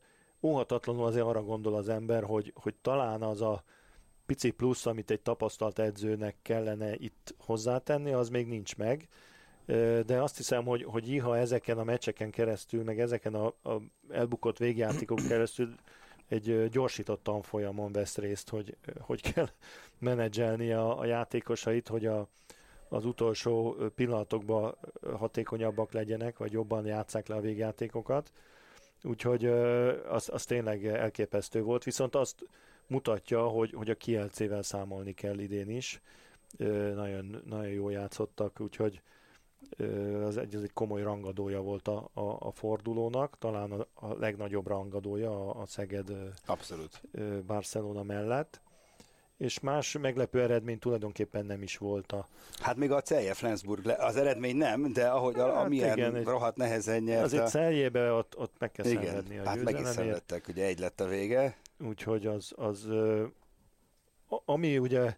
[0.42, 3.62] óhatatlanul azért arra gondol az ember, hogy, hogy talán az a
[4.26, 9.08] pici plusz, amit egy tapasztalt edzőnek kellene itt hozzátenni, az még nincs meg,
[10.06, 14.58] de azt hiszem, hogy, hogy iha ezeken a meccseken keresztül, meg ezeken a, a elbukott
[14.58, 15.74] végjátékok keresztül
[16.28, 19.48] egy gyorsított tanfolyamon vesz részt, hogy hogy kell
[19.98, 22.28] menedzselni a, a játékosait, hogy a,
[22.88, 24.76] az utolsó pillanatokban
[25.16, 28.32] hatékonyabbak legyenek, vagy jobban játszák le a végjátékokat.
[29.02, 29.46] Úgyhogy
[30.08, 32.46] az, az tényleg elképesztő volt, viszont azt
[32.86, 36.00] mutatja, hogy, hogy a Kielcével számolni kell idén is.
[36.94, 39.02] Nagyon, nagyon jó játszottak, úgyhogy
[40.24, 44.66] az egy, az egy komoly rangadója volt a, a, a fordulónak, talán a, a legnagyobb
[44.66, 46.12] rangadója a, a Szeged
[46.46, 47.02] Abszolút.
[47.46, 48.60] Barcelona mellett
[49.36, 52.26] és más meglepő eredmény tulajdonképpen nem is volt a...
[52.60, 57.02] Hát még a Celje Flensburg, az eredmény nem, de ahogy hát amilyen igen, rohadt nehezen
[57.02, 57.24] nyert.
[57.24, 57.46] Azért a...
[57.46, 61.00] Celjébe ott, ott meg kell igen, szenvedni a hát meg is szenvedtek, ugye egy lett
[61.00, 61.56] a vége.
[61.78, 62.88] Úgyhogy az, az
[64.44, 65.16] ami ugye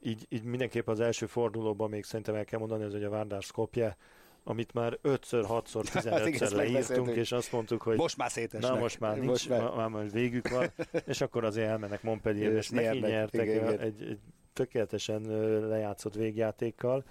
[0.00, 3.42] így, így mindenképp az első fordulóban még szerintem el kell mondani, ez, hogy a Várdár
[3.42, 3.96] Skopje,
[4.44, 8.72] amit már 5-ször, 6-szor, 15-szer leírtunk, és azt mondtuk, hogy most már szétesnek.
[8.72, 10.72] Na most már nincs, most már, már, már végük van,
[11.06, 13.78] és akkor azért elmennek Montpellier, és megint nyertek igen, igen.
[13.78, 14.18] Egy, egy
[14.52, 15.22] tökéletesen
[15.68, 17.04] lejátszott végjátékkal,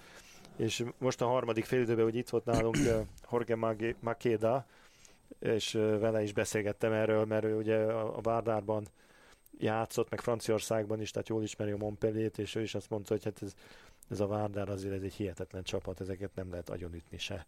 [0.56, 2.76] és most a harmadik félidőben, hogy itt volt nálunk
[3.30, 3.56] Jorge
[4.00, 4.66] Makeda,
[5.38, 8.86] és vele is beszélgettem erről, mert ő ugye a Várdárban
[9.58, 13.24] játszott, meg Franciaországban is, tehát jól ismeri a Montpellier-t, és ő is azt mondta, hogy
[13.24, 13.54] hát ez,
[14.10, 17.46] ez a Várdár azért ez egy hihetetlen csapat, ezeket nem lehet agyonütni se.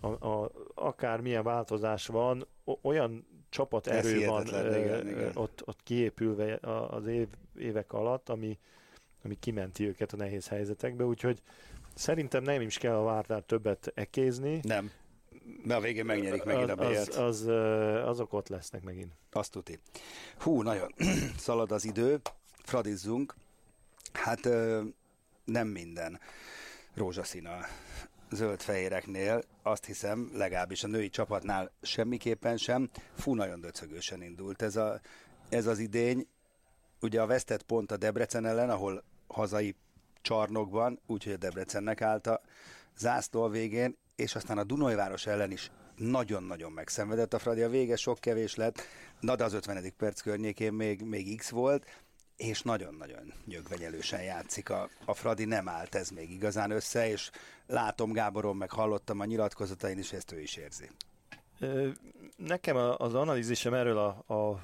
[0.00, 2.46] A, a, akár milyen változás van,
[2.82, 5.30] olyan csapat erő van igen, igen.
[5.34, 6.58] Ott, ott kiépülve
[6.90, 8.58] az év, évek alatt, ami,
[9.24, 11.42] ami kimenti őket a nehéz helyzetekbe, úgyhogy
[11.94, 14.60] szerintem nem is kell a Várdár többet ekézni.
[14.62, 14.90] Nem.
[15.64, 17.14] De a végén megnyerik megint a bért.
[17.14, 17.46] Az, az,
[18.06, 19.12] azok ott lesznek megint.
[19.30, 19.78] Azt tuti.
[20.38, 20.94] Hú, nagyon
[21.36, 22.20] szalad az idő,
[22.64, 23.34] fradizzunk.
[24.12, 24.48] Hát
[25.48, 26.20] nem minden
[26.94, 27.58] rózsaszín a
[28.30, 32.90] zöld-fehéreknél, azt hiszem, legalábbis a női csapatnál semmiképpen sem.
[33.14, 35.00] Fú, nagyon döcögősen indult ez, a,
[35.48, 36.26] ez az idény.
[37.00, 39.74] Ugye a vesztett pont a Debrecen ellen, ahol hazai
[40.20, 42.40] csarnokban, úgyhogy a Debrecennek állt a
[42.96, 47.62] zászló a végén, és aztán a Dunajváros ellen is nagyon-nagyon megszenvedett a Fradi.
[47.62, 48.80] A vége sok kevés lett,
[49.20, 49.92] na de az 50.
[49.96, 51.86] perc környékén még, még X volt,
[52.38, 54.70] és nagyon-nagyon nyögvenyelősen játszik.
[54.70, 57.30] A, a Fradi nem állt ez még igazán össze, és
[57.66, 60.90] látom Gáboron, meg hallottam a nyilatkozatain is, ezt ő is érzi.
[62.36, 64.60] Nekem az analízisem erről a, a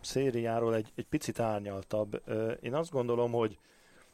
[0.00, 2.22] szériáról egy, egy picit árnyaltabb.
[2.60, 3.58] Én azt gondolom, hogy,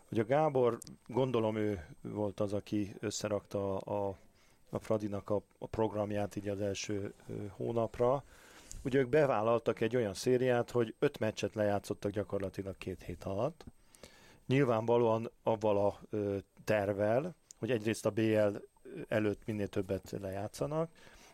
[0.09, 4.17] hogy a Gábor, gondolom ő volt az, aki összerakta a,
[4.71, 7.15] a Fradinak a, a programját így az első
[7.57, 8.25] hónapra.
[8.85, 13.65] Ugye ők bevállaltak egy olyan szériát, hogy öt meccset lejátszottak gyakorlatilag két hét alatt.
[14.47, 16.01] Nyilvánvalóan avval a
[16.65, 18.57] tervel, hogy egyrészt a BL
[19.09, 20.91] előtt minél többet lejátszanak,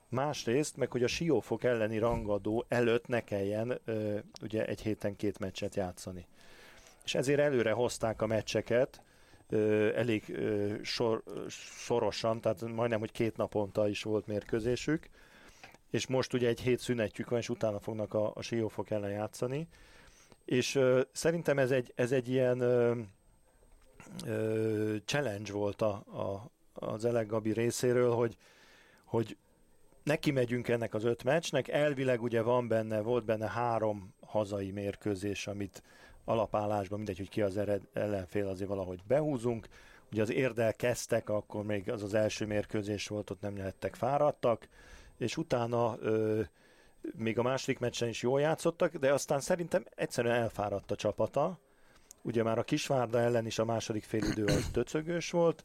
[0.09, 3.81] másrészt meg, hogy a Siófok elleni rangadó előtt ne kelljen
[4.43, 6.27] ugye egy héten két meccset játszani.
[7.05, 9.03] És ezért előre hozták a meccseket,
[9.95, 10.39] elég
[10.83, 11.23] sor,
[11.79, 15.09] szorosan, tehát majdnem, hogy két naponta is volt mérkőzésük,
[15.91, 19.69] és most ugye egy hét szünetjük van, és utána fognak a, a Siófok ellen játszani,
[20.45, 22.95] és ö, szerintem ez egy, ez egy ilyen ö,
[24.27, 28.37] ö, challenge volt a, a, az Eleg Gabi részéről, hogy,
[29.05, 29.37] hogy
[30.03, 35.47] neki megyünk ennek az öt meccsnek, elvileg ugye van benne, volt benne három hazai mérkőzés,
[35.47, 35.83] amit
[36.25, 39.69] alapállásban, mindegy, hogy ki az ered, ellenfél, azért valahogy behúzunk.
[40.13, 44.69] Ugye az érdel kezdtek, akkor még az az első mérkőzés volt, ott nem lehettek fáradtak,
[45.19, 46.41] és utána ö,
[47.17, 51.59] még a második meccsen is jól játszottak, de aztán szerintem egyszerűen elfáradt a csapata.
[52.23, 55.65] Ugye már a Kisvárda ellen is a második félidő az döcögős volt,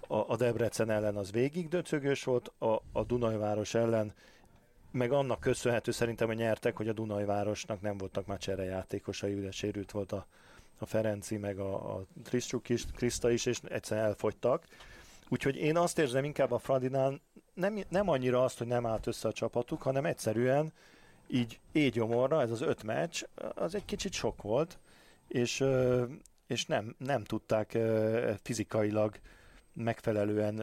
[0.00, 4.12] a, a Debrecen ellen az végig döcögős volt, a, a Dunajváros ellen
[4.94, 9.90] meg annak köszönhető szerintem, hogy nyertek, hogy a Dunajvárosnak nem voltak már játékosai, ugye sérült
[9.90, 10.26] volt a,
[10.78, 12.04] a Ferenci, meg a, a
[12.94, 14.64] Kriszta is, és egyszerűen elfogytak.
[15.34, 17.20] Úgyhogy én azt érzem inkább a Fradinál,
[17.54, 20.72] nem, nem annyira azt, hogy nem állt össze a csapatuk, hanem egyszerűen
[21.26, 23.22] így égyomorra, ez az öt meccs,
[23.54, 24.78] az egy kicsit sok volt,
[25.28, 25.64] és,
[26.46, 27.78] és nem, nem tudták
[28.42, 29.18] fizikailag
[29.72, 30.56] megfelelően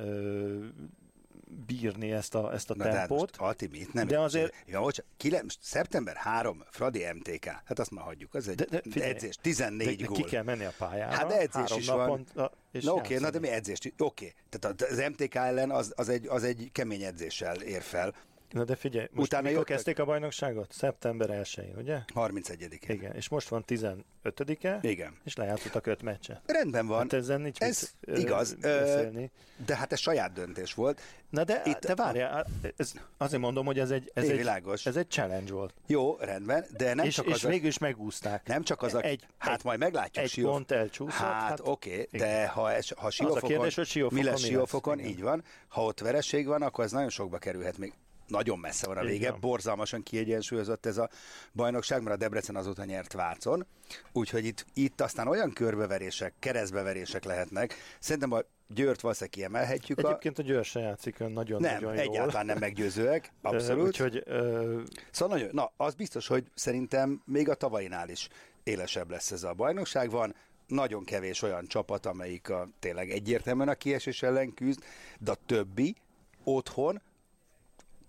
[1.65, 3.37] bírni ezt a, ezt a Na, tempót.
[3.37, 4.53] De hát most, nem de azért...
[4.65, 8.81] Ja, bocs, kile, szeptember 3, Fradi MTK, hát azt már hagyjuk, az egy de, de,
[8.89, 10.15] figyelj, edzés, 14 de, gól.
[10.15, 11.15] Ki kell menni a pályára.
[11.15, 12.25] Hát de edzés is van.
[12.71, 13.79] és na oké, okay, na de mi edzés?
[13.79, 14.33] Oké, okay.
[14.49, 18.13] tehát az MTK ellen az, az, egy, az egy kemény edzéssel ér fel.
[18.51, 19.75] Na de figyelj, most Utána mikor jöttek?
[19.75, 20.71] kezdték a bajnokságot?
[20.71, 21.99] Szeptember 1-én, ugye?
[22.15, 22.95] 31-én.
[22.95, 24.79] Igen, és most van 15-e.
[24.81, 25.17] Igen.
[25.23, 26.41] És lejátszottak öt meccset.
[26.45, 26.99] Rendben van.
[26.99, 29.31] Hát ezen nincs ez mit, igaz, beszélni.
[29.65, 31.01] de hát ez saját döntés volt.
[31.29, 34.47] Na de, Itt, de várjál, ez, azért mondom, hogy ez egy, ez, egy,
[34.83, 35.73] ez egy challenge volt.
[35.87, 37.43] Jó, rendben, de nem és, csak és az...
[37.43, 38.47] És végül is megúzták.
[38.47, 39.01] Nem csak az a...
[39.01, 40.25] Egy, hát egy, majd meglátjuk.
[40.25, 40.51] Egy Sióf...
[40.51, 41.27] pont elcsúszott.
[41.27, 43.43] Hát, hát oké, okay, de ha, es, ha Siófokon...
[43.43, 45.43] Az a kérdés, hogy Siófokon mi lesz Siófokon, így van.
[45.67, 47.93] Ha ott vereség van, akkor ez nagyon sokba kerülhet még
[48.31, 49.39] nagyon messze van a vége, Igen.
[49.39, 51.09] borzalmasan kiegyensúlyozott ez a
[51.53, 53.65] bajnokság, mert a Debrecen azóta nyert Vácon,
[54.11, 57.75] úgyhogy itt, itt aztán olyan körbeverések, keresztbeverések lehetnek.
[57.99, 58.39] Szerintem a
[58.73, 59.99] Győrt valószínűleg kiemelhetjük.
[59.99, 62.03] Egyébként a Győr se játszik nagyon, nem, nagyon jól.
[62.03, 63.87] egyáltalán nem meggyőzőek, abszolút.
[63.87, 64.81] Úgyhogy, uh...
[65.11, 68.27] Szóval nagyon, na, az biztos, hogy szerintem még a tavainál is
[68.63, 70.09] élesebb lesz ez a bajnokság.
[70.09, 70.35] Van
[70.67, 74.83] nagyon kevés olyan csapat, amelyik a, tényleg egyértelműen a kiesés ellen küzd,
[75.19, 75.95] de a többi
[76.43, 77.01] otthon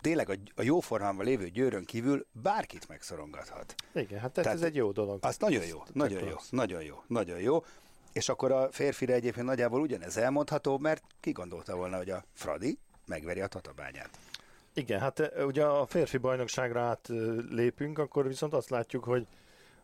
[0.03, 3.75] tényleg a, a jó formában lévő győrön kívül bárkit megszorongathat.
[3.95, 5.19] Igen, hát ez, ez egy jó dolog.
[5.21, 7.65] Az nagyon jó, nagyon jó, nagyon jó, nagyon jó.
[8.13, 12.79] És akkor a férfire egyébként nagyjából ugyanez elmondható, mert ki gondolta volna, hogy a Fradi
[13.07, 14.11] megveri a tatabányát.
[14.75, 17.09] Igen, hát ugye a férfi bajnokságra át
[17.51, 19.27] lépünk, akkor viszont azt látjuk, hogy,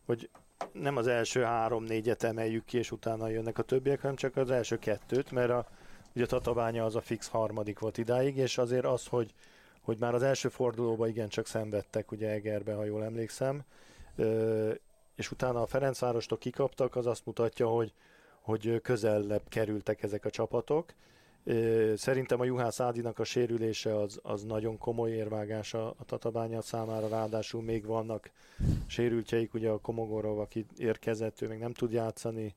[0.05, 0.31] hogy
[0.73, 4.79] nem az első három-négyet emeljük ki, és utána jönnek a többiek, hanem csak az első
[4.79, 5.67] kettőt, mert a,
[6.15, 9.35] ugye a tatabánya az a fix harmadik volt idáig, és azért az, hogy
[9.89, 13.63] hogy már az első fordulóban igencsak szenvedtek, ugye Egerbe, ha jól emlékszem,
[15.15, 17.93] és utána a Ferencvárostól kikaptak, az azt mutatja, hogy,
[18.41, 20.93] hogy közellebb kerültek ezek a csapatok.
[21.95, 27.09] Szerintem a Juhász Ádinak a sérülése az, az nagyon komoly érvágás a, a Tatabánya számára,
[27.09, 28.31] ráadásul még vannak
[28.87, 32.55] sérültjeik, ugye a Komogorov, aki érkezett, ő még nem tud játszani,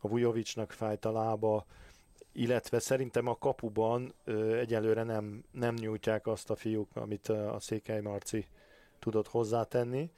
[0.00, 1.64] a Vujovicsnak fájt a lába,
[2.32, 8.00] illetve szerintem a kapuban ö, egyelőre nem, nem nyújtják azt a fiúk, amit a Székely
[8.00, 8.46] Marci
[8.98, 10.10] tudott hozzátenni.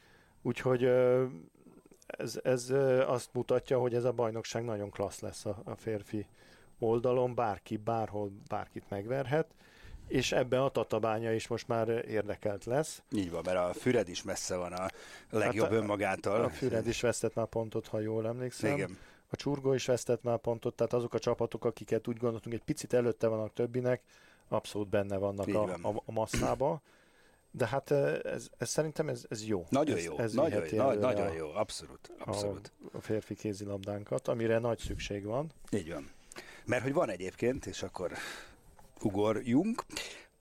[0.42, 1.24] Úgyhogy ö,
[2.06, 6.26] ez, ez ö, azt mutatja, hogy ez a bajnokság nagyon klassz lesz a, a férfi
[6.78, 9.46] oldalon, bárki, bárhol bárkit megverhet,
[10.08, 13.02] és ebben a tatabánya is most már érdekelt lesz.
[13.10, 14.86] Így van, mert a Füred is messze van a
[15.30, 16.44] legjobb hát a, önmagától.
[16.44, 18.72] A Füred is vesztett már pontot, ha jól emlékszem.
[18.72, 18.98] Igen
[19.34, 22.92] a csurgó is vesztett már pontot, tehát azok a csapatok, akiket úgy gondoltunk, egy picit
[22.92, 24.02] előtte vannak többinek,
[24.48, 26.80] abszolút benne vannak a, a, a masszába.
[27.50, 29.66] De hát ez, ez szerintem ez, ez jó.
[29.68, 32.12] Nagyon jó, ez nagyon, jó, nagyon jó, abszolút.
[32.18, 32.72] abszolút.
[32.92, 35.52] A, a férfi kézilabdánkat, amire nagy szükség van.
[35.70, 36.10] Így van.
[36.64, 38.12] Mert hogy van egyébként, és akkor
[39.00, 39.84] ugorjunk,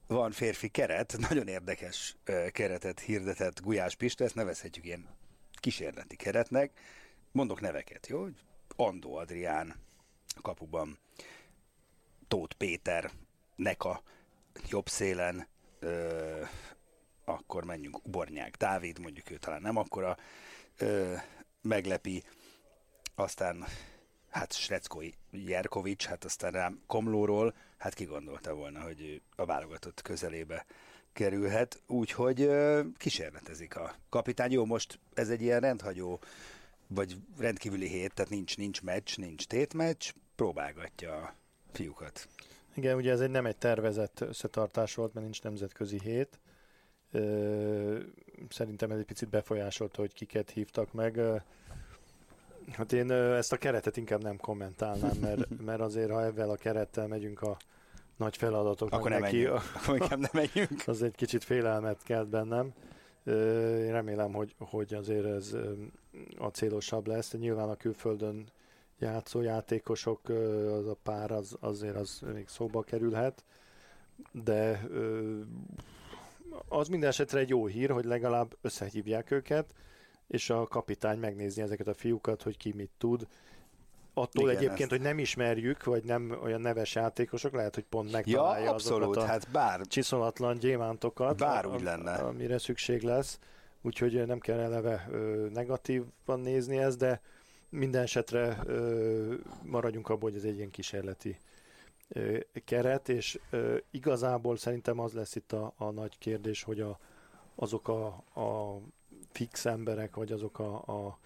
[0.06, 2.16] van férfi keret, nagyon érdekes
[2.52, 5.06] keretet hirdetett Gulyás Pista, ezt nevezhetjük ilyen
[5.54, 6.70] kísérleti keretnek.
[7.32, 8.26] Mondok neveket, jó?
[8.76, 9.74] Andó Adrián
[10.42, 10.98] kapuban,
[12.28, 13.10] Tóth Péter,
[13.56, 14.02] Neka
[14.68, 15.46] jobb szélen,
[15.78, 16.42] ö,
[17.24, 20.16] akkor menjünk Ubornyák Dávid, mondjuk ő talán nem akkora
[20.78, 21.14] ö,
[21.62, 22.24] meglepi,
[23.14, 23.64] aztán
[24.30, 30.66] hát Sreckói Jerkovics, hát aztán rám Komlóról, hát ki gondolta volna, hogy a válogatott közelébe
[31.12, 34.52] kerülhet, úgyhogy ö, kísérletezik a kapitány.
[34.52, 36.20] Jó, most ez egy ilyen rendhagyó
[36.86, 41.34] vagy rendkívüli hét, tehát nincs, nincs meccs, nincs tétmeccs, próbálgatja a
[41.72, 42.28] fiúkat.
[42.74, 46.38] Igen, ugye ez egy nem egy tervezett összetartás volt, mert nincs nemzetközi hét.
[48.48, 51.20] Szerintem ez egy picit befolyásolta, hogy kiket hívtak meg.
[52.72, 57.06] Hát én ezt a keretet inkább nem kommentálnám, mert, mert azért, ha ebben a kerettel
[57.06, 57.56] megyünk a
[58.16, 59.36] nagy feladatoknak Akkor nem neki.
[59.36, 59.62] menjünk.
[59.74, 60.82] Akkor inkább nem menjünk.
[60.88, 62.72] az egy kicsit félelmet kelt bennem.
[63.26, 65.56] Én remélem, hogy, hogy azért ez
[66.38, 67.32] a célosabb lesz.
[67.32, 68.46] Nyilván a külföldön
[68.98, 73.44] játszó játékosok, az a pár az, azért az még szóba kerülhet,
[74.32, 74.88] de
[76.68, 79.74] az minden esetre egy jó hír, hogy legalább összehívják őket,
[80.26, 83.26] és a kapitány megnézni ezeket a fiúkat, hogy ki mit tud.
[84.14, 84.90] Attól Igen, egyébként, ezt...
[84.90, 89.22] hogy nem ismerjük, vagy nem olyan neves játékosok, lehet, hogy pont megtalálja ja, abszolút, azokat
[89.22, 89.80] a hát bár...
[89.86, 92.12] csiszolatlan gyémántokat, bár úgy lenne.
[92.12, 93.38] amire szükség lesz.
[93.82, 97.20] Úgyhogy nem kell eleve ö, negatívan nézni ezt, de
[97.68, 101.38] minden esetre ö, maradjunk abban, hogy ez egy ilyen kísérleti
[102.08, 106.98] ö, keret, és ö, igazából szerintem az lesz itt a, a nagy kérdés, hogy a,
[107.54, 108.06] azok a,
[108.40, 108.78] a
[109.32, 111.18] fix emberek, vagy azok a, a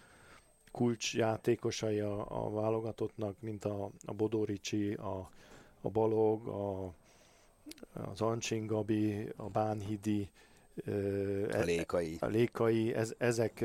[0.79, 5.31] kulcsjátékosai a, a válogatottnak, mint a, a Bodoricsi, a,
[5.81, 6.93] a Balog, a,
[8.11, 10.31] az Ancsin Gabi, a Bánhidi,
[11.53, 12.17] a lékai.
[12.21, 13.65] A lékai, ez, ezek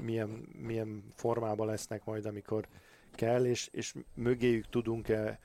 [0.00, 2.66] milyen, milyen formában lesznek majd, amikor
[3.14, 5.40] kell, és, és mögéjük tudunk-e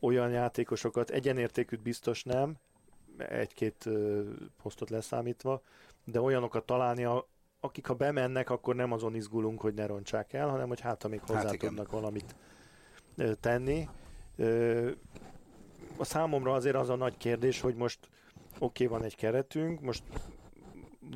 [0.00, 2.56] olyan játékosokat, egyenértékűt biztos nem,
[3.18, 3.88] egy-két
[4.62, 5.62] posztot leszámítva,
[6.04, 7.06] de olyanokat találni,
[7.60, 11.20] akik ha bemennek, akkor nem azon izgulunk, hogy ne rontsák el, hanem hogy hát, amíg
[11.26, 12.34] hozzá hát tudnak valamit
[13.40, 13.88] tenni.
[15.96, 17.98] A számomra azért az a nagy kérdés, hogy most
[18.58, 20.02] oké, okay, van egy keretünk, most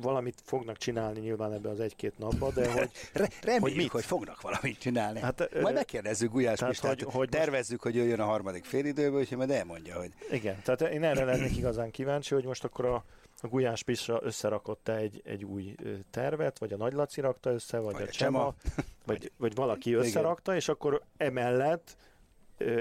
[0.01, 2.89] valamit fognak csinálni nyilván ebbe az egy-két napba, de hogy...
[3.13, 3.91] Re- reméljük, hogy, mit?
[3.91, 5.19] hogy fognak valamit csinálni.
[5.19, 7.95] Hát, Majd megkérdezzük Gulyás tehát, Pistát, hogy, hogy tervezzük, most...
[7.95, 10.11] hogy jöjjön a harmadik félidőből, úgyhogy majd elmondja, hogy...
[10.31, 13.03] Igen, tehát én erre lennék igazán kíváncsi, hogy most akkor a,
[13.43, 15.75] a Gulyás Pista összerakott egy, egy új
[16.09, 19.55] tervet, vagy a Nagy Laci rakta össze, vagy, vagy a, a Csema, Csema, vagy, vagy
[19.55, 20.55] valaki összerakta, Igen.
[20.55, 21.95] és akkor emellett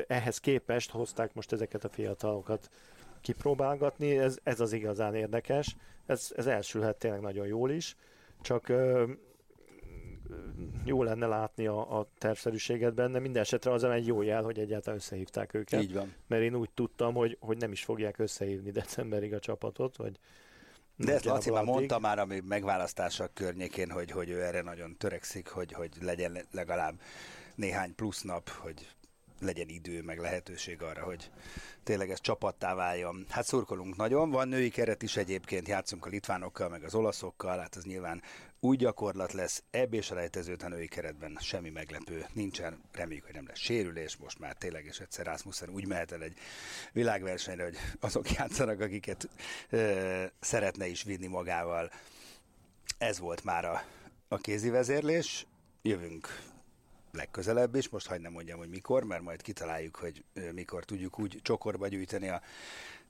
[0.07, 2.71] ehhez képest hozták most ezeket a fiatalokat
[3.21, 7.97] kipróbálgatni, ez, ez az igazán érdekes, ez, ez elsülhet tényleg nagyon jól is,
[8.41, 9.13] csak ö,
[10.85, 14.99] jó lenne látni a, a tervszerűséget benne, minden esetre az egy jó jel, hogy egyáltalán
[14.99, 15.83] összehívták őket.
[15.83, 16.15] Így van.
[16.27, 20.19] Mert én úgy tudtam, hogy, hogy nem is fogják összehívni decemberig a csapatot, vagy
[20.97, 25.49] de ezt Laci már mondta már a megválasztások környékén, hogy, hogy ő erre nagyon törekszik,
[25.49, 27.01] hogy, hogy legyen legalább
[27.55, 28.89] néhány plusz nap, hogy
[29.45, 31.31] legyen idő, meg lehetőség arra, hogy
[31.83, 33.27] tényleg ez csapattá váljon.
[33.29, 37.77] Hát szurkolunk nagyon, van női keret is egyébként, játszunk a litvánokkal, meg az olaszokkal, hát
[37.77, 38.23] ez nyilván
[38.61, 43.47] új gyakorlat lesz, ebbe és rejtezőt a női keretben semmi meglepő nincsen, reméljük, hogy nem
[43.47, 46.37] lesz sérülés, most már tényleg és egyszer Rasmussen úgy mehet el egy
[46.93, 49.29] világversenyre, hogy azok játszanak, akiket
[49.71, 51.91] ö, szeretne is vinni magával.
[52.99, 53.83] Ez volt már a,
[54.29, 55.47] a kézi vezérlés,
[55.83, 56.52] jövünk
[57.13, 61.41] legközelebb is, most hagyd nem mondjam, hogy mikor, mert majd kitaláljuk, hogy mikor tudjuk úgy
[61.43, 62.43] csokorba gyűjteni a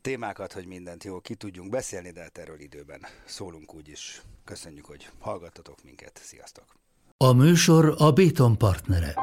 [0.01, 4.23] témákat, hogy mindent jól ki tudjunk beszélni, de hát erről időben szólunk úgy is.
[4.45, 6.21] Köszönjük, hogy hallgattatok minket.
[6.23, 6.65] Sziasztok!
[7.17, 9.15] A műsor a Béton partnere.